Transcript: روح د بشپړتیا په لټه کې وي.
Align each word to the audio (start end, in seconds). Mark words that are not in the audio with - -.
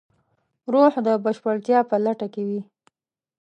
روح 0.73 0.93
د 1.07 1.07
بشپړتیا 1.23 1.79
په 1.89 1.95
لټه 2.05 2.27
کې 2.33 2.43
وي. 2.47 2.61